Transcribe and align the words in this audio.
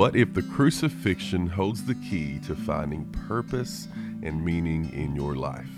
What 0.00 0.16
if 0.16 0.32
the 0.32 0.42
crucifixion 0.42 1.46
holds 1.46 1.84
the 1.84 1.94
key 1.94 2.38
to 2.46 2.56
finding 2.56 3.04
purpose 3.28 3.86
and 4.22 4.42
meaning 4.42 4.90
in 4.94 5.14
your 5.14 5.36
life? 5.36 5.68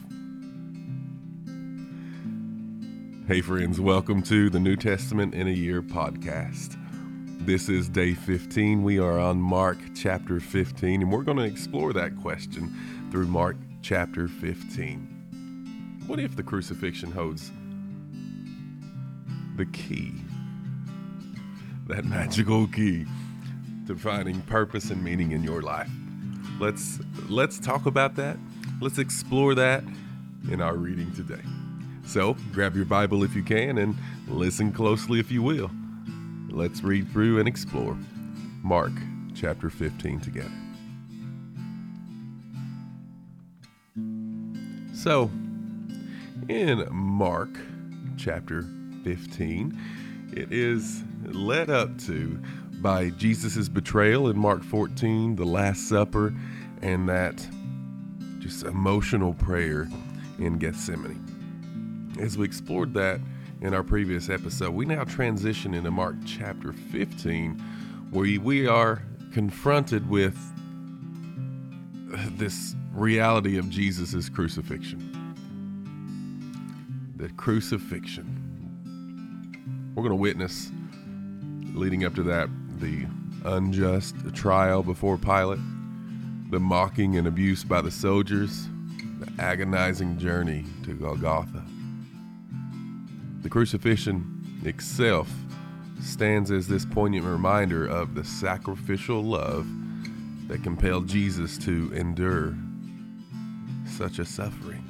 Hey, 3.27 3.41
friends, 3.41 3.81
welcome 3.81 4.23
to 4.23 4.49
the 4.49 4.61
New 4.61 4.77
Testament 4.77 5.35
in 5.35 5.49
a 5.49 5.51
Year 5.51 5.83
podcast. 5.83 6.79
This 7.45 7.69
is 7.69 7.89
day 7.89 8.15
15. 8.15 8.85
We 8.85 9.01
are 9.01 9.19
on 9.19 9.43
Mark 9.43 9.79
chapter 9.97 10.39
15, 10.39 11.03
and 11.03 11.11
we're 11.11 11.25
going 11.25 11.39
to 11.39 11.43
explore 11.43 11.93
that 11.93 12.17
question 12.17 12.73
through 13.11 13.27
Mark 13.27 13.57
chapter 13.83 14.29
15. 14.29 16.05
What 16.07 16.21
if 16.21 16.37
the 16.37 16.45
crucifixion 16.45 17.11
holds 17.11 17.51
the 19.57 19.67
key, 19.67 20.15
that 21.89 22.05
magical 22.05 22.69
key 22.69 23.05
to 23.87 23.97
finding 23.97 24.41
purpose 24.43 24.91
and 24.91 25.03
meaning 25.03 25.33
in 25.33 25.43
your 25.43 25.63
life? 25.63 25.91
Let's 26.59 27.01
let's 27.29 27.59
talk 27.59 27.87
about 27.87 28.17
that. 28.17 28.37
Let's 28.81 28.99
explore 28.99 29.55
that 29.55 29.85
in 30.51 30.61
our 30.61 30.77
reading 30.77 31.13
today. 31.13 31.43
So, 32.05 32.37
grab 32.53 32.75
your 32.77 32.85
Bible 32.85 33.23
if 33.23 33.35
you 33.35 33.43
can 33.43 33.79
and 33.79 33.97
listen 34.29 34.73
closely 34.73 35.21
if 35.21 35.31
you 35.31 35.43
will. 35.43 35.71
Let's 36.49 36.83
read 36.83 37.11
through 37.11 37.39
and 37.39 37.49
explore 37.49 37.97
Mark 38.63 38.93
chapter 39.35 39.71
15 39.71 40.21
together. 40.21 40.53
So, 44.95 45.31
in 46.49 46.87
Mark 46.91 47.51
chapter 48.17 48.63
15, 49.05 49.79
it 50.33 50.53
is 50.53 51.03
led 51.25 51.71
up 51.71 51.99
to 52.07 52.41
by 52.83 53.11
Jesus' 53.11 53.69
betrayal 53.69 54.29
in 54.29 54.37
Mark 54.37 54.65
14, 54.65 55.37
the 55.37 55.45
Last 55.45 55.89
Supper, 55.89 56.35
and 56.83 57.09
that 57.09 57.49
just 58.41 58.65
emotional 58.65 59.35
prayer 59.35 59.89
in 60.41 60.59
Gethsemane. 60.59 62.17
As 62.21 62.37
we 62.37 62.45
explored 62.45 62.93
that 62.95 63.21
in 63.61 63.73
our 63.73 63.85
previous 63.85 64.29
episode, 64.29 64.75
we 64.75 64.85
now 64.85 65.05
transition 65.05 65.75
into 65.75 65.93
Mark 65.93 66.17
chapter 66.27 66.73
15, 66.73 67.57
where 68.11 68.41
we 68.41 68.67
are 68.67 69.05
confronted 69.33 70.11
with 70.11 70.37
this 72.37 72.75
reality 72.93 73.59
of 73.59 73.71
Jesus' 73.71 74.29
crucifixion. 74.29 75.09
The 77.17 77.29
crucifixion. 77.35 78.41
We're 79.95 80.03
going 80.03 80.11
to 80.11 80.17
witness, 80.17 80.73
leading 81.75 82.05
up 82.05 82.17
to 82.17 82.25
that, 82.25 82.49
the 82.83 83.07
unjust 83.47 84.15
trial 84.35 84.83
before 84.83 85.17
Pilate, 85.17 85.61
the 86.51 86.61
mocking 86.61 87.17
and 87.17 87.27
abuse 87.27 87.65
by 87.65 87.81
the 87.81 87.91
soldiers, 87.91 88.69
the 89.21 89.43
agonizing 89.43 90.19
journey 90.19 90.67
to 90.85 90.93
Golgotha 90.93 91.65
the 93.43 93.49
crucifixion 93.49 94.61
itself 94.65 95.29
stands 96.01 96.51
as 96.51 96.69
this 96.69 96.87
poignant 96.87 97.25
reminder 97.25 97.87
of 97.87 98.15
the 98.15 98.25
sacrificial 98.25 99.23
love 99.23 99.67
that 100.47 100.63
compelled 100.63 101.09
Jesus 101.09 101.59
to 101.59 101.93
endure 101.93 102.55
such 103.85 104.21
a 104.21 104.25
suffering. 104.25 104.85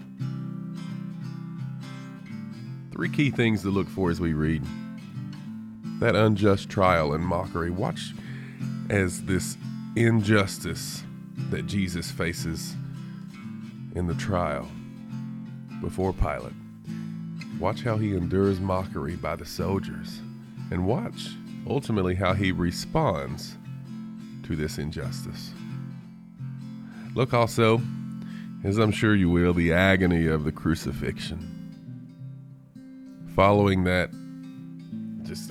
Three 2.93 3.09
key 3.09 3.31
things 3.31 3.62
to 3.62 3.71
look 3.71 3.89
for 3.89 4.11
as 4.11 4.21
we 4.21 4.34
read 4.34 4.62
that 6.03 6.17
unjust 6.17 6.69
trial 6.69 7.15
and 7.15 7.25
mockery. 7.25 7.71
Watch 7.71 8.13
as 8.91 9.23
this 9.23 9.57
injustice 9.95 11.05
that 11.51 11.67
Jesus 11.67 12.11
faces 12.11 12.75
in 13.95 14.09
the 14.09 14.15
trial 14.15 14.69
before 15.81 16.13
Pilate 16.13 16.55
Watch 17.61 17.83
how 17.83 17.97
he 17.97 18.17
endures 18.17 18.59
mockery 18.59 19.15
by 19.15 19.37
the 19.37 19.47
soldiers, 19.47 20.21
and 20.73 20.85
watch 20.85 21.29
ultimately 21.69 22.17
how 22.17 22.33
he 22.33 22.51
responds 22.51 23.57
to 24.43 24.57
this 24.57 24.79
injustice. 24.79 25.53
Look 27.15 27.33
also, 27.33 27.81
as 28.65 28.79
I'm 28.79 28.91
sure 28.91 29.15
you 29.15 29.31
will, 29.31 29.55
the 29.55 29.73
agony 29.73 30.27
of 30.27 30.43
the 30.43 30.51
crucifixion. 30.51 31.49
Following 33.37 33.84
that 33.84 34.11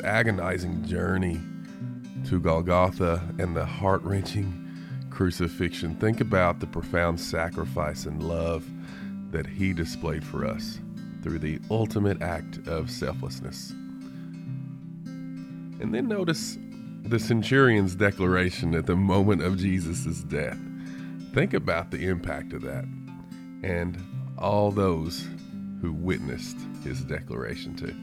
agonizing 0.03 0.85
journey 0.85 1.39
to 2.25 2.39
Golgotha 2.39 3.21
and 3.39 3.55
the 3.55 3.65
heart 3.65 4.01
wrenching 4.03 4.57
crucifixion, 5.09 5.95
think 5.95 6.21
about 6.21 6.59
the 6.59 6.67
profound 6.67 7.19
sacrifice 7.19 8.05
and 8.05 8.23
love 8.23 8.65
that 9.31 9.45
he 9.45 9.73
displayed 9.73 10.23
for 10.23 10.45
us 10.45 10.79
through 11.23 11.39
the 11.39 11.59
ultimate 11.69 12.21
act 12.21 12.67
of 12.67 12.89
selflessness. 12.89 13.71
And 15.81 15.93
then 15.93 16.07
notice 16.07 16.57
the 17.03 17.19
centurion's 17.19 17.95
declaration 17.95 18.75
at 18.75 18.85
the 18.85 18.95
moment 18.95 19.41
of 19.41 19.57
Jesus' 19.57 20.21
death. 20.23 20.57
Think 21.33 21.53
about 21.53 21.91
the 21.91 22.07
impact 22.07 22.53
of 22.53 22.61
that 22.61 22.85
and 23.63 23.97
all 24.37 24.71
those 24.71 25.27
who 25.81 25.91
witnessed 25.91 26.57
his 26.83 27.03
declaration 27.03 27.75
too. 27.75 27.95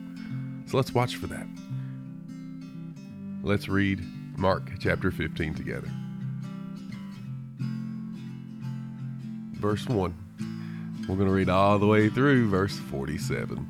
So 0.68 0.76
let's 0.76 0.92
watch 0.92 1.16
for 1.16 1.26
that. 1.28 1.46
Let's 3.42 3.68
read 3.68 4.04
Mark 4.36 4.70
chapter 4.80 5.10
15 5.12 5.54
together. 5.54 5.88
Verse 9.52 9.86
1. 9.86 11.04
We're 11.08 11.14
going 11.14 11.28
to 11.28 11.34
read 11.34 11.48
all 11.48 11.78
the 11.78 11.86
way 11.86 12.08
through 12.08 12.50
verse 12.50 12.76
47. 12.76 13.66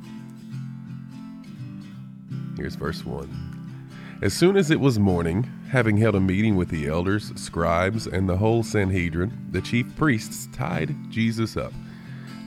Here's 2.57 2.75
verse 2.75 3.05
1. 3.05 4.19
As 4.21 4.33
soon 4.33 4.57
as 4.57 4.71
it 4.71 4.79
was 4.79 4.97
morning, 4.99 5.49
having 5.69 5.97
held 5.97 6.15
a 6.15 6.19
meeting 6.19 6.55
with 6.55 6.69
the 6.69 6.87
elders, 6.87 7.31
scribes, 7.35 8.07
and 8.07 8.27
the 8.27 8.37
whole 8.37 8.63
Sanhedrin, 8.63 9.47
the 9.51 9.61
chief 9.61 9.95
priests 9.95 10.49
tied 10.51 10.95
Jesus 11.09 11.55
up, 11.55 11.73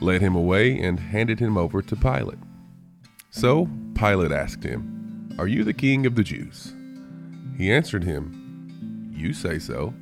led 0.01 0.21
him 0.21 0.35
away, 0.35 0.77
and 0.77 0.99
handed 0.99 1.39
him 1.39 1.57
over 1.57 1.81
to 1.81 1.95
Pilate. 1.95 2.37
So 3.31 3.69
Pilate 3.95 4.31
asked 4.31 4.63
him, 4.63 5.35
Are 5.39 5.47
you 5.47 5.63
the 5.63 5.73
king 5.73 6.05
of 6.05 6.15
the 6.15 6.23
Jews? 6.23 6.75
He 7.57 7.71
answered 7.71 8.03
him, 8.03 9.11
You 9.15 9.33
say 9.33 9.59
so. 9.59 9.93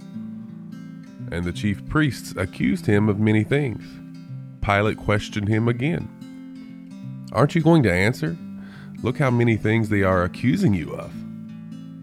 And 1.31 1.45
the 1.45 1.53
chief 1.53 1.85
priests 1.87 2.33
accused 2.37 2.85
him 2.85 3.09
of 3.09 3.19
many 3.19 3.43
things. 3.43 3.83
Pilate 4.61 4.97
questioned 4.97 5.47
him 5.47 5.67
again. 5.67 6.09
Aren't 7.31 7.55
you 7.55 7.61
going 7.61 7.83
to 7.83 7.93
answer? 7.93 8.37
Look 9.03 9.17
how 9.17 9.31
many 9.31 9.57
things 9.57 9.89
they 9.89 10.03
are 10.03 10.23
accusing 10.23 10.73
you 10.73 10.91
of. 10.93 11.11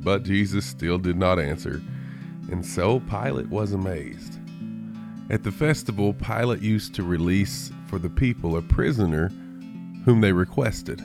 But 0.03 0.23
Jesus 0.23 0.65
still 0.65 0.99
did 0.99 1.17
not 1.17 1.39
answer, 1.39 1.83
and 2.51 2.65
so 2.65 3.01
Pilate 3.01 3.49
was 3.49 3.73
amazed. 3.73 4.39
At 5.31 5.45
the 5.45 5.53
festival, 5.53 6.15
Pilate 6.15 6.63
used 6.63 6.95
to 6.95 7.03
release 7.03 7.71
for 7.87 7.99
the 7.99 8.09
people 8.09 8.57
a 8.57 8.63
prisoner 8.63 9.29
whom 10.05 10.21
they 10.23 10.33
requested. 10.33 11.03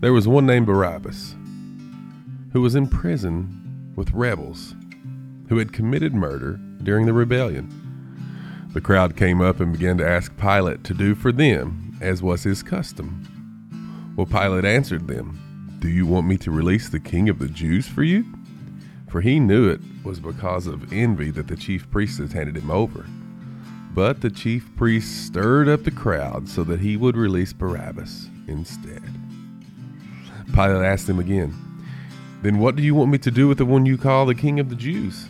There 0.00 0.12
was 0.12 0.26
one 0.26 0.46
named 0.46 0.66
Barabbas, 0.66 1.36
who 2.52 2.60
was 2.60 2.74
in 2.74 2.88
prison 2.88 3.92
with 3.96 4.12
rebels 4.12 4.74
who 5.48 5.58
had 5.58 5.72
committed 5.72 6.14
murder 6.14 6.60
during 6.82 7.06
the 7.06 7.12
rebellion. 7.12 7.68
The 8.72 8.80
crowd 8.80 9.16
came 9.16 9.40
up 9.40 9.58
and 9.60 9.72
began 9.72 9.98
to 9.98 10.08
ask 10.08 10.36
Pilate 10.36 10.84
to 10.84 10.94
do 10.94 11.14
for 11.14 11.32
them 11.32 11.98
as 12.00 12.22
was 12.22 12.44
his 12.44 12.62
custom. 12.62 14.14
Well, 14.16 14.26
Pilate 14.26 14.64
answered 14.64 15.08
them, 15.08 15.76
Do 15.80 15.88
you 15.88 16.06
want 16.06 16.26
me 16.26 16.36
to 16.38 16.50
release 16.50 16.88
the 16.88 17.00
king 17.00 17.28
of 17.28 17.40
the 17.40 17.48
Jews 17.48 17.88
for 17.88 18.04
you? 18.04 18.24
For 19.08 19.20
he 19.20 19.40
knew 19.40 19.68
it 19.68 19.80
was 20.04 20.20
because 20.20 20.68
of 20.68 20.92
envy 20.92 21.32
that 21.32 21.48
the 21.48 21.56
chief 21.56 21.90
priests 21.90 22.18
had 22.18 22.32
handed 22.32 22.56
him 22.56 22.70
over. 22.70 23.06
But 23.92 24.20
the 24.20 24.30
chief 24.30 24.70
priests 24.76 25.10
stirred 25.10 25.68
up 25.68 25.82
the 25.82 25.90
crowd 25.90 26.48
so 26.48 26.62
that 26.64 26.78
he 26.78 26.96
would 26.96 27.16
release 27.16 27.52
Barabbas 27.52 28.28
instead. 28.46 29.02
Pilate 30.54 30.84
asked 30.84 31.08
them 31.08 31.18
again, 31.18 31.52
Then 32.42 32.58
what 32.58 32.76
do 32.76 32.82
you 32.82 32.94
want 32.94 33.10
me 33.10 33.18
to 33.18 33.30
do 33.30 33.48
with 33.48 33.58
the 33.58 33.66
one 33.66 33.84
you 33.84 33.98
call 33.98 34.24
the 34.24 34.34
king 34.34 34.58
of 34.60 34.70
the 34.70 34.76
Jews? 34.76 35.26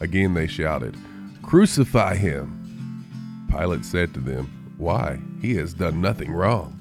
Again 0.00 0.34
they 0.34 0.46
shouted, 0.46 0.96
Crucify 1.42 2.16
him. 2.16 3.46
Pilate 3.48 3.84
said 3.84 4.12
to 4.14 4.20
them, 4.20 4.74
Why? 4.78 5.20
He 5.40 5.54
has 5.56 5.74
done 5.74 6.00
nothing 6.00 6.32
wrong. 6.32 6.78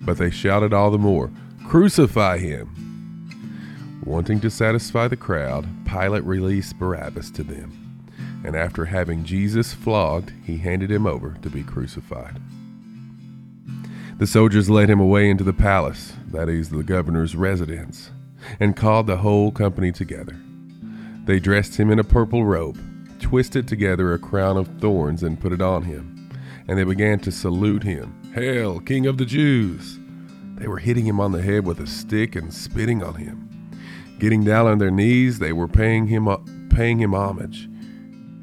But 0.00 0.18
they 0.18 0.30
shouted 0.30 0.72
all 0.72 0.90
the 0.90 0.98
more, 0.98 1.30
Crucify 1.68 2.38
him. 2.38 2.68
Wanting 4.04 4.40
to 4.40 4.50
satisfy 4.50 5.06
the 5.06 5.16
crowd, 5.16 5.68
Pilate 5.86 6.24
released 6.24 6.78
Barabbas 6.78 7.30
to 7.32 7.44
them. 7.44 7.78
And 8.44 8.56
after 8.56 8.86
having 8.86 9.24
Jesus 9.24 9.72
flogged, 9.72 10.32
he 10.44 10.56
handed 10.56 10.90
him 10.90 11.06
over 11.06 11.36
to 11.42 11.48
be 11.48 11.62
crucified. 11.62 12.40
The 14.18 14.26
soldiers 14.26 14.70
led 14.70 14.88
him 14.88 15.00
away 15.00 15.30
into 15.30 15.44
the 15.44 15.52
palace, 15.52 16.12
that 16.28 16.48
is, 16.48 16.70
the 16.70 16.82
governor's 16.82 17.34
residence, 17.34 18.10
and 18.60 18.76
called 18.76 19.06
the 19.06 19.16
whole 19.16 19.50
company 19.50 19.90
together. 19.90 20.40
They 21.24 21.40
dressed 21.40 21.76
him 21.76 21.90
in 21.90 21.98
a 21.98 22.04
purple 22.04 22.44
robe, 22.44 22.78
twisted 23.20 23.66
together 23.66 24.12
a 24.12 24.18
crown 24.18 24.56
of 24.56 24.80
thorns, 24.80 25.22
and 25.22 25.40
put 25.40 25.52
it 25.52 25.62
on 25.62 25.82
him. 25.84 26.30
And 26.68 26.78
they 26.78 26.84
began 26.84 27.18
to 27.20 27.32
salute 27.32 27.82
him 27.82 28.32
Hail, 28.34 28.80
King 28.80 29.06
of 29.06 29.18
the 29.18 29.24
Jews! 29.24 29.98
They 30.56 30.68
were 30.68 30.78
hitting 30.78 31.04
him 31.04 31.18
on 31.18 31.32
the 31.32 31.42
head 31.42 31.66
with 31.66 31.80
a 31.80 31.86
stick 31.86 32.36
and 32.36 32.52
spitting 32.52 33.02
on 33.02 33.16
him. 33.16 33.48
Getting 34.18 34.44
down 34.44 34.66
on 34.66 34.78
their 34.78 34.90
knees, 34.90 35.38
they 35.38 35.52
were 35.52 35.66
paying 35.68 36.06
him, 36.06 36.28
paying 36.70 37.00
him 37.00 37.14
homage. 37.14 37.68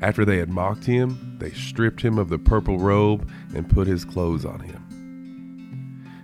After 0.01 0.25
they 0.25 0.37
had 0.37 0.49
mocked 0.49 0.85
him, 0.85 1.37
they 1.39 1.51
stripped 1.51 2.01
him 2.01 2.17
of 2.17 2.29
the 2.29 2.37
purple 2.37 2.77
robe 2.77 3.29
and 3.55 3.69
put 3.69 3.87
his 3.87 4.03
clothes 4.05 4.45
on 4.45 4.59
him. 4.59 4.78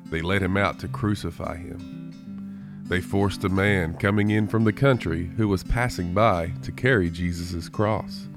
They 0.10 0.22
led 0.22 0.42
him 0.42 0.58
out 0.58 0.80
to 0.80 0.88
crucify 0.88 1.58
him. 1.58 2.84
They 2.88 3.02
forced 3.02 3.44
a 3.44 3.50
man 3.50 3.96
coming 3.96 4.30
in 4.30 4.48
from 4.48 4.64
the 4.64 4.74
country 4.74 5.32
who 5.38 5.48
was 5.48 5.64
passing 5.64 6.14
by 6.14 6.54
to 6.62 6.72
carry 6.72 7.10
Jesus' 7.10 7.68
cross. 7.68 8.28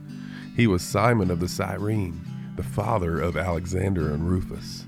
He 0.56 0.67
was 0.67 0.82
Simon 0.82 1.31
of 1.31 1.41
the 1.41 1.49
Cyrene, 1.49 2.20
the 2.56 2.62
father 2.62 3.20
of 3.20 3.37
Alexander 3.37 4.12
and 4.12 4.29
Rufus. 4.29 4.87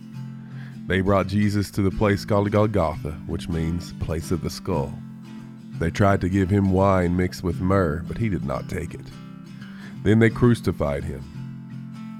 They 0.86 1.02
brought 1.02 1.26
Jesus 1.28 1.70
to 1.72 1.82
the 1.82 1.90
place 1.90 2.24
called 2.24 2.50
Golgotha, 2.50 3.12
which 3.26 3.48
means 3.48 3.92
place 4.00 4.30
of 4.30 4.42
the 4.42 4.50
skull. 4.50 4.92
They 5.78 5.90
tried 5.90 6.20
to 6.22 6.28
give 6.28 6.50
him 6.50 6.72
wine 6.72 7.16
mixed 7.16 7.44
with 7.44 7.60
myrrh, 7.60 8.02
but 8.08 8.18
he 8.18 8.28
did 8.28 8.44
not 8.44 8.68
take 8.68 8.94
it. 8.94 9.06
Then 10.02 10.18
they 10.18 10.30
crucified 10.30 11.04
him 11.04 11.22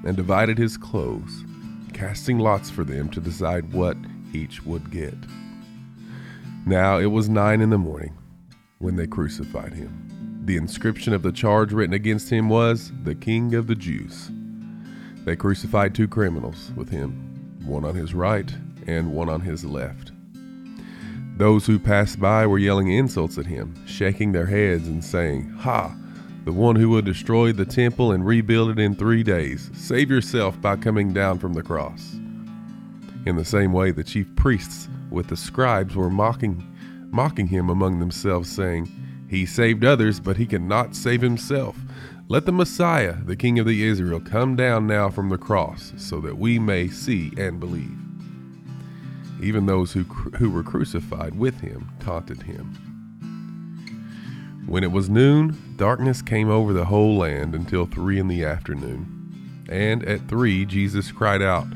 and 0.06 0.16
divided 0.16 0.58
his 0.58 0.76
clothes, 0.76 1.44
casting 1.92 2.38
lots 2.38 2.70
for 2.70 2.84
them 2.84 3.08
to 3.10 3.20
decide 3.20 3.72
what 3.72 3.96
each 4.32 4.64
would 4.64 4.90
get. 4.90 5.14
Now 6.66 6.98
it 6.98 7.06
was 7.06 7.28
nine 7.28 7.60
in 7.60 7.70
the 7.70 7.78
morning 7.78 8.16
when 8.78 8.96
they 8.96 9.06
crucified 9.06 9.72
him. 9.72 10.42
The 10.44 10.56
inscription 10.56 11.12
of 11.12 11.22
the 11.22 11.32
charge 11.32 11.72
written 11.72 11.94
against 11.94 12.30
him 12.30 12.48
was, 12.48 12.92
The 13.04 13.14
King 13.14 13.54
of 13.54 13.66
the 13.66 13.74
Jews. 13.74 14.30
They 15.24 15.36
crucified 15.36 15.94
two 15.94 16.08
criminals 16.08 16.72
with 16.76 16.88
him, 16.88 17.58
one 17.64 17.84
on 17.84 17.94
his 17.94 18.14
right 18.14 18.50
and 18.86 19.12
one 19.12 19.28
on 19.28 19.42
his 19.42 19.64
left. 19.64 20.12
Those 21.36 21.66
who 21.66 21.78
passed 21.78 22.20
by 22.20 22.46
were 22.46 22.58
yelling 22.58 22.90
insults 22.90 23.38
at 23.38 23.46
him, 23.46 23.74
shaking 23.86 24.32
their 24.32 24.46
heads 24.46 24.88
and 24.88 25.02
saying, 25.02 25.48
Ha! 25.60 25.94
The 26.44 26.52
one 26.52 26.76
who 26.76 26.88
will 26.88 27.02
destroy 27.02 27.52
the 27.52 27.64
temple 27.64 28.12
and 28.12 28.26
rebuild 28.26 28.70
it 28.70 28.78
in 28.78 28.94
three 28.94 29.22
days. 29.22 29.70
Save 29.72 30.10
yourself 30.10 30.60
by 30.60 30.76
coming 30.76 31.12
down 31.12 31.38
from 31.38 31.52
the 31.52 31.62
cross. 31.62 32.19
In 33.26 33.36
the 33.36 33.44
same 33.44 33.72
way, 33.72 33.90
the 33.90 34.04
chief 34.04 34.34
priests 34.34 34.88
with 35.10 35.28
the 35.28 35.36
scribes 35.36 35.94
were 35.94 36.10
mocking, 36.10 36.66
mocking 37.10 37.46
him 37.46 37.68
among 37.68 38.00
themselves, 38.00 38.50
saying, 38.50 38.88
He 39.28 39.44
saved 39.44 39.84
others, 39.84 40.20
but 40.20 40.36
he 40.36 40.46
cannot 40.46 40.94
save 40.94 41.20
himself. 41.20 41.76
Let 42.28 42.46
the 42.46 42.52
Messiah, 42.52 43.16
the 43.24 43.36
King 43.36 43.58
of 43.58 43.66
the 43.66 43.82
Israel, 43.82 44.20
come 44.20 44.56
down 44.56 44.86
now 44.86 45.10
from 45.10 45.28
the 45.28 45.36
cross, 45.36 45.92
so 45.96 46.20
that 46.20 46.38
we 46.38 46.58
may 46.58 46.88
see 46.88 47.32
and 47.36 47.60
believe. 47.60 47.98
Even 49.42 49.66
those 49.66 49.92
who, 49.92 50.04
who 50.04 50.48
were 50.48 50.62
crucified 50.62 51.36
with 51.36 51.60
him 51.60 51.90
taunted 51.98 52.42
him. 52.42 52.74
When 54.66 54.84
it 54.84 54.92
was 54.92 55.10
noon, 55.10 55.74
darkness 55.76 56.22
came 56.22 56.48
over 56.48 56.72
the 56.72 56.84
whole 56.84 57.16
land 57.16 57.54
until 57.54 57.86
three 57.86 58.18
in 58.18 58.28
the 58.28 58.44
afternoon. 58.44 59.64
And 59.68 60.04
at 60.04 60.28
three, 60.28 60.64
Jesus 60.64 61.10
cried 61.10 61.42
out, 61.42 61.66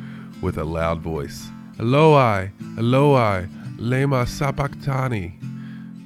with 0.45 0.59
a 0.59 0.65
loud 0.65 1.01
voice, 1.01 1.49
Eloi, 1.81 2.51
Eloi, 2.77 3.49
lema 3.79 4.29
sabachthani, 4.29 5.29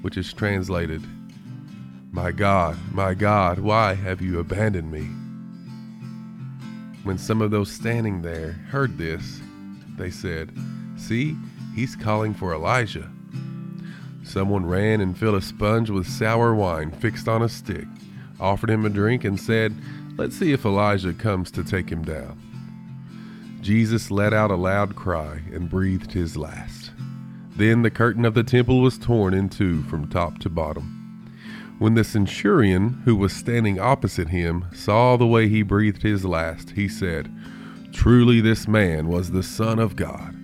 which 0.02 0.16
is 0.16 0.32
translated, 0.32 1.02
My 2.12 2.30
God, 2.30 2.78
my 2.92 3.14
God, 3.14 3.58
why 3.58 3.94
have 3.94 4.22
you 4.22 4.38
abandoned 4.38 4.92
me? 4.92 5.08
When 7.02 7.18
some 7.18 7.42
of 7.42 7.50
those 7.50 7.68
standing 7.68 8.22
there 8.22 8.52
heard 8.70 8.96
this, 8.96 9.40
they 9.96 10.10
said, 10.10 10.56
See, 10.96 11.36
he's 11.74 11.96
calling 11.96 12.32
for 12.32 12.54
Elijah. 12.54 13.10
Someone 14.22 14.66
ran 14.66 15.00
and 15.00 15.18
filled 15.18 15.34
a 15.34 15.40
sponge 15.40 15.90
with 15.90 16.06
sour 16.06 16.54
wine 16.54 16.92
fixed 16.92 17.26
on 17.26 17.42
a 17.42 17.48
stick, 17.48 17.88
offered 18.38 18.70
him 18.70 18.86
a 18.86 18.88
drink, 18.88 19.24
and 19.24 19.40
said, 19.40 19.74
Let's 20.16 20.36
see 20.36 20.52
if 20.52 20.64
Elijah 20.64 21.12
comes 21.12 21.50
to 21.50 21.64
take 21.64 21.90
him 21.90 22.04
down. 22.04 22.47
Jesus 23.60 24.10
let 24.10 24.32
out 24.32 24.50
a 24.50 24.56
loud 24.56 24.94
cry 24.94 25.42
and 25.52 25.68
breathed 25.68 26.12
his 26.12 26.36
last. 26.36 26.92
Then 27.56 27.82
the 27.82 27.90
curtain 27.90 28.24
of 28.24 28.34
the 28.34 28.44
temple 28.44 28.80
was 28.80 28.98
torn 28.98 29.34
in 29.34 29.48
two 29.48 29.82
from 29.84 30.08
top 30.08 30.38
to 30.38 30.48
bottom. 30.48 30.94
When 31.78 31.94
the 31.94 32.04
centurion, 32.04 33.02
who 33.04 33.16
was 33.16 33.32
standing 33.32 33.78
opposite 33.78 34.28
him, 34.28 34.66
saw 34.72 35.16
the 35.16 35.26
way 35.26 35.48
he 35.48 35.62
breathed 35.62 36.02
his 36.02 36.24
last, 36.24 36.70
he 36.70 36.88
said, 36.88 37.32
Truly 37.92 38.40
this 38.40 38.68
man 38.68 39.08
was 39.08 39.30
the 39.30 39.42
Son 39.42 39.78
of 39.78 39.96
God. 39.96 40.36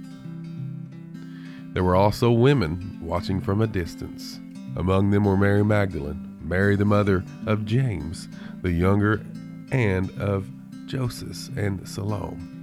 There 1.73 1.85
were 1.85 1.97
also 1.97 2.31
women 2.31 2.99
watching 3.03 3.41
from 3.41 3.61
a 3.61 3.67
distance. 3.67 4.41
Among 4.77 5.11
them 5.11 5.25
were 5.25 5.37
Mary 5.37 5.65
Magdalene, 5.65 6.37
Mary 6.41 6.77
the 6.77 6.85
mother 6.85 7.25
of 7.47 7.65
James, 7.65 8.29
the 8.63 8.73
younger, 8.73 9.25
and 9.73 10.11
of 10.21 10.49
Joseph 10.87 11.57
and 11.57 11.89
Salome. 11.89 12.54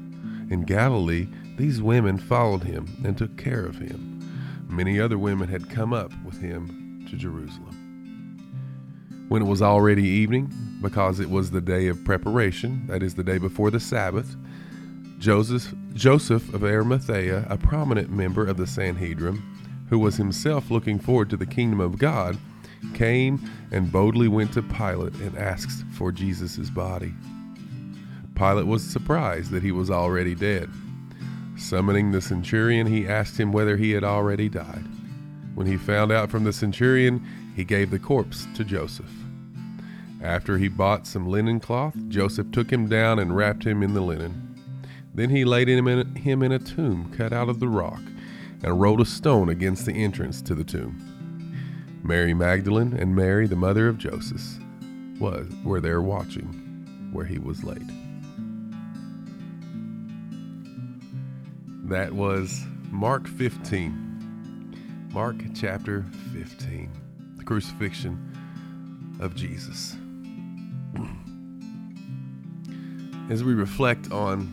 In 0.51 0.63
Galilee, 0.63 1.30
these 1.56 1.81
women 1.81 2.18
followed 2.18 2.63
him 2.63 2.86
and 3.06 3.18
took 3.18 3.38
care 3.38 3.65
of 3.65 3.77
him. 3.77 4.19
Many 4.68 5.00
other 5.00 5.18
women 5.18 5.48
had 5.48 5.69
come 5.69 5.94
up 5.94 6.12
with 6.25 6.42
him 6.42 7.07
to 7.09 7.15
Jerusalem. 7.15 7.77
When 9.30 9.42
it 9.42 9.48
was 9.48 9.62
already 9.62 10.03
evening, 10.03 10.51
because 10.81 11.21
it 11.21 11.30
was 11.30 11.51
the 11.51 11.62
day 11.62 11.88
of 11.88 12.03
preparation, 12.03 12.86
that 12.88 13.01
is, 13.01 13.15
the 13.15 13.24
day 13.24 13.38
before 13.38 13.71
the 13.71 13.80
Sabbath, 13.80 14.36
Joseph, 15.19 15.74
Joseph 15.94 16.53
of 16.53 16.65
Arimathea, 16.65 17.45
a 17.50 17.57
prominent 17.57 18.09
member 18.09 18.45
of 18.45 18.57
the 18.57 18.68
Sanhedrin, 18.68 19.42
who 19.89 20.00
was 20.00 20.18
himself 20.18 20.69
looking 20.69 21.00
forward 21.00 21.30
to 21.30 21.38
the 21.38 21.45
kingdom 21.45 21.80
of 21.80 21.98
God, 21.98 22.38
came 22.94 23.39
and 23.71 23.89
boldly 23.89 24.27
went 24.27 24.51
to 24.51 24.62
Pilate 24.62 25.13
and 25.21 25.38
asked 25.38 25.86
for 25.94 26.12
Jesus' 26.12 26.70
body. 26.70 27.13
Pilate 28.41 28.65
was 28.65 28.83
surprised 28.83 29.51
that 29.51 29.62
he 29.62 29.71
was 29.71 29.91
already 29.91 30.33
dead. 30.33 30.67
Summoning 31.55 32.12
the 32.12 32.21
centurion, 32.21 32.88
he 32.88 33.07
asked 33.07 33.39
him 33.39 33.51
whether 33.51 33.77
he 33.77 33.91
had 33.91 34.03
already 34.03 34.50
died. 34.50 34.83
When 35.53 35.67
he 35.67 35.77
found 35.77 36.12
out 36.12 36.31
from 36.31 36.43
the 36.43 36.51
centurion, 36.51 37.24
he 37.55 37.63
gave 37.63 37.91
the 37.91 38.00
corpse 38.00 38.48
to 38.55 38.63
Joseph. 38.63 39.12
After 40.24 40.57
he 40.57 40.69
bought 40.69 41.05
some 41.05 41.27
linen 41.27 41.60
cloth, 41.60 41.93
Joseph 42.07 42.51
took 42.51 42.71
him 42.74 42.89
down 42.89 43.19
and 43.19 43.36
wrapped 43.36 43.63
him 43.63 43.83
in 43.83 43.93
the 43.93 44.01
linen. 44.01 44.55
Then 45.13 45.29
he 45.29 45.45
laid 45.45 45.69
him 45.69 45.88
in, 45.88 46.15
him 46.15 46.41
in 46.41 46.51
a 46.51 46.57
tomb 46.57 47.13
cut 47.15 47.31
out 47.31 47.48
of 47.48 47.60
the 47.60 47.69
rock 47.69 48.01
and 48.63 48.81
rolled 48.81 49.01
a 49.01 49.05
stone 49.05 49.50
against 49.50 49.86
the 49.86 49.93
entrance 49.93 50.41
to 50.41 50.55
the 50.55 50.63
tomb. 50.63 52.00
Mary 52.03 52.33
Magdalene 52.33 52.93
and 52.93 53.15
Mary, 53.15 53.45
the 53.45 53.55
mother 53.55 53.88
of 53.88 54.00
Joseph, 54.00 54.57
was, 55.19 55.48
were 55.63 55.79
there 55.79 56.01
watching 56.01 57.10
where 57.13 57.25
he 57.25 57.38
was 57.38 57.63
laid. 57.63 58.00
That 61.91 62.13
was 62.13 62.65
Mark 62.89 63.27
15. 63.27 65.10
Mark 65.12 65.36
chapter 65.53 66.05
15. 66.31 66.89
The 67.36 67.43
crucifixion 67.43 69.17
of 69.19 69.36
Jesus. 69.36 69.98
As 73.29 73.43
we 73.43 73.53
reflect 73.53 74.10
on 74.10 74.50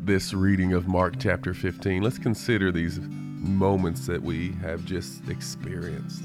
this 0.00 0.34
reading 0.34 0.72
of 0.72 0.88
Mark 0.88 1.20
chapter 1.20 1.54
15, 1.54 2.02
let's 2.02 2.18
consider 2.18 2.72
these 2.72 2.98
moments 2.98 4.08
that 4.08 4.20
we 4.20 4.54
have 4.54 4.84
just 4.84 5.28
experienced 5.28 6.24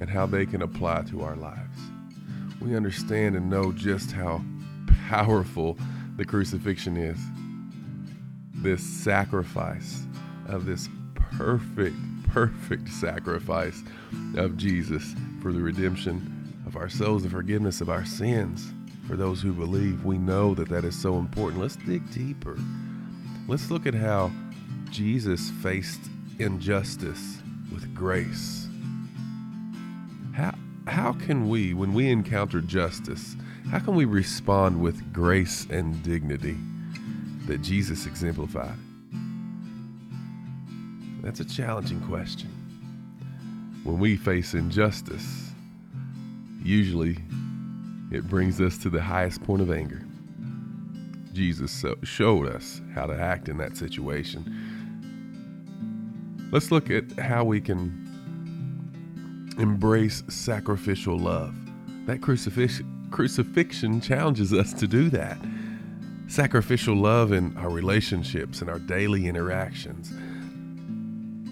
and 0.00 0.08
how 0.08 0.24
they 0.24 0.46
can 0.46 0.62
apply 0.62 1.02
to 1.10 1.20
our 1.20 1.36
lives. 1.36 1.78
We 2.62 2.74
understand 2.74 3.36
and 3.36 3.50
know 3.50 3.70
just 3.70 4.12
how 4.12 4.40
powerful 5.08 5.76
the 6.16 6.24
crucifixion 6.24 6.96
is 6.96 7.18
this 8.66 8.82
sacrifice 8.82 10.04
of 10.48 10.66
this 10.66 10.88
perfect, 11.14 11.94
perfect 12.26 12.88
sacrifice 12.88 13.80
of 14.36 14.56
Jesus 14.56 15.14
for 15.40 15.52
the 15.52 15.60
redemption 15.60 16.52
of 16.66 16.74
our 16.74 16.88
souls, 16.88 17.22
the 17.22 17.30
forgiveness 17.30 17.80
of 17.80 17.88
our 17.88 18.04
sins. 18.04 18.72
For 19.06 19.14
those 19.14 19.40
who 19.40 19.52
believe, 19.52 20.04
we 20.04 20.18
know 20.18 20.52
that 20.56 20.68
that 20.68 20.84
is 20.84 21.00
so 21.00 21.16
important. 21.18 21.62
Let's 21.62 21.76
dig 21.76 22.10
deeper. 22.10 22.58
Let's 23.46 23.70
look 23.70 23.86
at 23.86 23.94
how 23.94 24.32
Jesus 24.90 25.50
faced 25.62 26.00
injustice 26.40 27.38
with 27.72 27.94
grace. 27.94 28.66
How, 30.34 30.56
how 30.88 31.12
can 31.12 31.48
we, 31.48 31.72
when 31.72 31.94
we 31.94 32.10
encounter 32.10 32.60
justice, 32.60 33.36
how 33.70 33.78
can 33.78 33.94
we 33.94 34.06
respond 34.06 34.80
with 34.80 35.12
grace 35.12 35.68
and 35.70 36.02
dignity? 36.02 36.56
That 37.46 37.62
Jesus 37.62 38.06
exemplified? 38.06 38.76
That's 41.22 41.40
a 41.40 41.44
challenging 41.44 42.00
question. 42.02 42.50
When 43.84 43.98
we 43.98 44.16
face 44.16 44.54
injustice, 44.54 45.50
usually 46.62 47.18
it 48.10 48.28
brings 48.28 48.60
us 48.60 48.78
to 48.78 48.90
the 48.90 49.02
highest 49.02 49.42
point 49.42 49.62
of 49.62 49.70
anger. 49.70 50.02
Jesus 51.32 51.84
showed 52.02 52.46
us 52.48 52.80
how 52.94 53.06
to 53.06 53.14
act 53.14 53.48
in 53.48 53.58
that 53.58 53.76
situation. 53.76 54.62
Let's 56.52 56.70
look 56.70 56.90
at 56.90 57.12
how 57.18 57.44
we 57.44 57.60
can 57.60 58.04
embrace 59.58 60.22
sacrificial 60.28 61.18
love. 61.18 61.54
That 62.06 62.22
crucifixion 62.22 64.00
challenges 64.00 64.52
us 64.52 64.72
to 64.74 64.86
do 64.86 65.10
that. 65.10 65.38
Sacrificial 66.28 66.96
love 66.96 67.32
in 67.32 67.56
our 67.56 67.70
relationships 67.70 68.60
and 68.60 68.68
our 68.68 68.80
daily 68.80 69.28
interactions. 69.28 70.12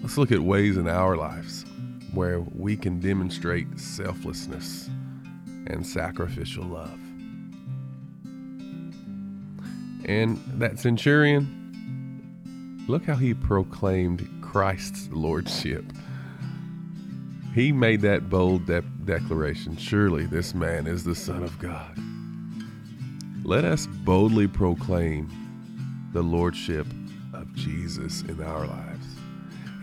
Let's 0.01 0.17
look 0.17 0.31
at 0.31 0.39
ways 0.39 0.77
in 0.77 0.87
our 0.87 1.15
lives 1.15 1.65
where 2.13 2.41
we 2.41 2.77
can 2.77 2.99
demonstrate 2.99 3.79
selflessness 3.79 4.89
and 5.67 5.85
sacrificial 5.85 6.65
love. 6.65 6.99
And 10.05 10.37
that 10.59 10.77
centurion, 10.77 12.83
look 12.87 13.05
how 13.05 13.15
he 13.15 13.33
proclaimed 13.33 14.27
Christ's 14.41 15.09
lordship. 15.11 15.85
He 17.53 17.71
made 17.71 18.01
that 18.01 18.29
bold 18.29 18.65
de- 18.65 18.81
declaration 18.81 19.77
Surely 19.77 20.25
this 20.25 20.53
man 20.53 20.85
is 20.85 21.03
the 21.03 21.15
Son 21.15 21.41
of 21.41 21.57
God. 21.57 21.97
Let 23.47 23.63
us 23.63 23.85
boldly 23.85 24.47
proclaim 24.47 25.29
the 26.13 26.23
lordship 26.23 26.87
of 27.31 27.53
Jesus 27.53 28.23
in 28.23 28.41
our 28.41 28.65
lives. 28.65 29.05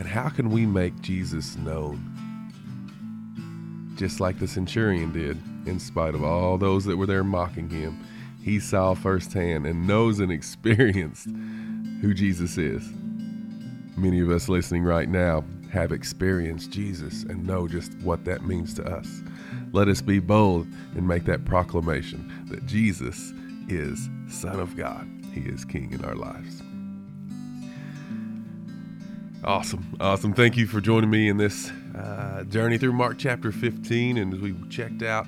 And 0.00 0.08
how 0.08 0.30
can 0.30 0.50
we 0.50 0.66
make 0.66 1.00
Jesus 1.00 1.56
known? 1.58 2.00
Just 3.94 4.18
like 4.18 4.40
the 4.40 4.48
centurion 4.48 5.12
did, 5.12 5.40
in 5.68 5.78
spite 5.78 6.16
of 6.16 6.24
all 6.24 6.58
those 6.58 6.84
that 6.86 6.96
were 6.96 7.06
there 7.06 7.22
mocking 7.22 7.70
him, 7.70 8.04
he 8.42 8.58
saw 8.58 8.94
firsthand 8.94 9.64
and 9.64 9.86
knows 9.86 10.18
and 10.18 10.32
experienced 10.32 11.28
who 12.00 12.12
Jesus 12.12 12.58
is. 12.58 12.82
Many 13.96 14.18
of 14.18 14.30
us 14.32 14.48
listening 14.48 14.82
right 14.82 15.08
now 15.08 15.44
have 15.70 15.92
experienced 15.92 16.72
Jesus 16.72 17.22
and 17.22 17.46
know 17.46 17.68
just 17.68 17.94
what 18.00 18.24
that 18.24 18.44
means 18.44 18.74
to 18.74 18.82
us. 18.84 19.22
Let 19.70 19.86
us 19.86 20.02
be 20.02 20.18
bold 20.18 20.66
and 20.96 21.06
make 21.06 21.26
that 21.26 21.44
proclamation 21.44 22.28
that 22.50 22.66
Jesus 22.66 23.32
is 23.68 24.08
Son 24.28 24.60
of 24.60 24.76
God. 24.76 25.08
He 25.32 25.40
is 25.40 25.64
King 25.64 25.92
in 25.92 26.04
our 26.04 26.14
lives. 26.14 26.62
Awesome. 29.44 29.96
Awesome. 29.98 30.34
Thank 30.34 30.56
you 30.56 30.66
for 30.66 30.80
joining 30.80 31.10
me 31.10 31.28
in 31.28 31.36
this 31.36 31.70
uh, 31.96 32.44
journey 32.44 32.78
through 32.78 32.92
Mark 32.92 33.18
chapter 33.18 33.50
15. 33.50 34.16
And 34.18 34.34
as 34.34 34.40
we 34.40 34.54
checked 34.68 35.02
out 35.02 35.26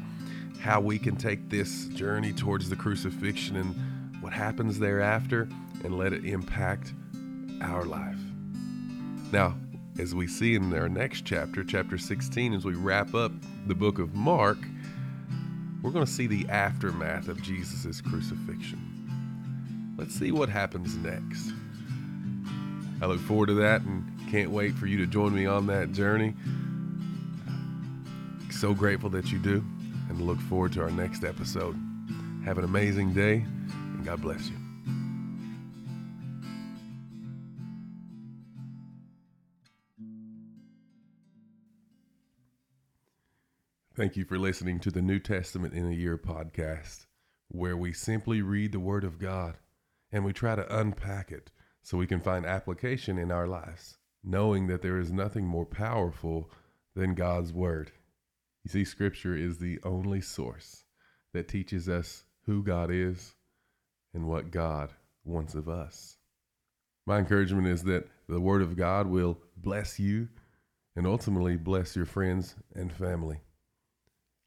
how 0.61 0.81
we 0.81 0.99
can 0.99 1.17
take 1.17 1.51
this 1.51 1.89
journey 1.89 2.33
towards 2.33 2.71
the 2.71 2.77
crucifixion 2.77 3.57
and 3.57 4.23
what 4.23 4.33
happens 4.33 4.79
thereafter 4.79 5.49
and 5.85 5.99
let 5.99 6.13
it 6.13 6.25
impact 6.25 6.95
our 7.61 7.85
life. 7.85 8.19
Now, 9.33 9.57
as 9.99 10.15
we 10.15 10.27
see 10.27 10.55
in 10.55 10.73
our 10.73 10.89
next 10.89 11.25
chapter, 11.25 11.65
chapter 11.65 11.99
16, 11.99 12.55
as 12.55 12.65
we 12.65 12.75
wrap 12.75 13.15
up 13.15 13.33
the 13.67 13.75
book 13.75 13.99
of 13.99 14.15
Mark, 14.15 14.59
we're 15.85 15.91
going 15.91 16.07
to 16.07 16.11
see 16.11 16.27
the 16.27 16.49
aftermath 16.49 17.29
of 17.29 17.43
Jesus' 17.43 18.01
crucifixion. 18.01 19.95
Let's 19.99 20.15
see 20.15 20.33
what 20.33 20.49
happens 20.49 20.97
next. 20.97 21.53
I 23.03 23.07
look 23.07 23.21
forward 23.21 23.49
to 23.49 23.55
that 23.57 23.83
and 23.83 24.11
can't 24.31 24.51
wait 24.51 24.73
for 24.75 24.87
you 24.87 24.97
to 24.97 25.07
join 25.07 25.35
me 25.35 25.45
on 25.45 25.67
that 25.67 25.93
journey. 25.93 26.33
So 28.51 28.73
grateful 28.73 29.11
that 29.11 29.31
you 29.31 29.39
do 29.39 29.63
and 30.09 30.23
look 30.23 30.41
forward 30.41 30.73
to 30.73 30.83
our 30.83 30.91
next 30.91 31.23
episode. 31.23 31.79
Have 32.47 32.57
an 32.57 32.65
amazing 32.65 33.13
day 33.13 33.45
and 33.45 34.07
God 34.07 34.23
bless 34.23 34.49
you. 34.49 34.64
Thank 43.97 44.17
you 44.17 44.25
for 44.25 44.39
listening 44.39 44.81
to 44.81 44.91
the 44.91 45.01
New 45.01 45.21
Testament 45.21 45.73
in 45.73 45.87
a 45.87 45.95
Year 45.95 46.19
podcast, 46.19 47.07
where 47.47 47.77
we 47.77 47.93
simply 47.93 48.43
read 48.43 48.73
the 48.73 48.81
Word 48.81 49.05
of 49.05 49.21
God 49.21 49.57
and 50.11 50.25
we 50.25 50.33
try 50.33 50.57
to 50.57 50.81
unpack 50.81 51.31
it 51.31 51.53
so 51.81 51.97
we 51.97 52.09
can 52.09 52.19
find 52.19 52.45
application 52.45 53.19
in 53.19 53.31
our 53.31 53.47
lives, 53.47 53.99
knowing 54.25 54.67
that 54.67 54.83
there 54.83 54.99
is 54.99 55.13
nothing 55.13 55.47
more 55.47 55.65
powerful 55.65 56.51
than 56.97 57.15
God's 57.15 57.53
Word. 57.53 57.93
You 58.65 58.71
see, 58.71 58.85
Scripture 58.85 59.37
is 59.37 59.59
the 59.59 59.79
only 59.85 60.21
source 60.21 60.87
that 61.33 61.47
teaches 61.47 61.89
us 61.89 62.25
who 62.47 62.65
God 62.65 62.91
is 62.91 63.37
and 64.13 64.27
what 64.27 64.51
God 64.51 64.91
wants 65.23 65.55
of 65.55 65.69
us. 65.69 66.17
My 67.07 67.19
encouragement 67.19 67.69
is 67.69 67.85
that 67.85 68.09
the 68.29 68.41
Word 68.41 68.63
of 68.63 68.77
God 68.77 69.07
will 69.07 69.39
bless 69.57 70.01
you 70.01 70.31
and 70.97 71.07
ultimately 71.07 71.57
bless 71.57 71.95
your 71.95 72.07
friends 72.07 72.57
and 72.75 72.93
family. 72.93 73.39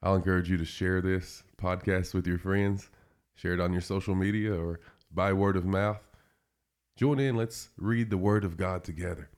I'll 0.01 0.15
encourage 0.15 0.49
you 0.49 0.57
to 0.57 0.65
share 0.65 1.01
this 1.01 1.43
podcast 1.61 2.13
with 2.13 2.27
your 2.27 2.37
friends, 2.37 2.89
share 3.35 3.53
it 3.53 3.59
on 3.59 3.71
your 3.71 3.81
social 3.81 4.15
media 4.15 4.53
or 4.53 4.79
by 5.11 5.33
word 5.33 5.55
of 5.55 5.65
mouth. 5.65 6.01
Join 6.97 7.19
in, 7.19 7.35
let's 7.35 7.69
read 7.77 8.09
the 8.09 8.17
Word 8.17 8.43
of 8.43 8.57
God 8.57 8.83
together. 8.83 9.29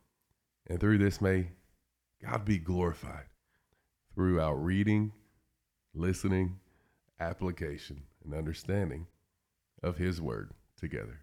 And 0.67 0.79
through 0.79 0.97
this, 0.97 1.19
may 1.19 1.49
God 2.23 2.45
be 2.45 2.57
glorified 2.57 3.25
through 4.15 4.39
our 4.39 4.55
reading, 4.55 5.11
listening, 5.93 6.59
application, 7.19 8.03
and 8.23 8.33
understanding 8.33 9.07
of 9.83 9.97
His 9.97 10.21
Word 10.21 10.51
together. 10.79 11.19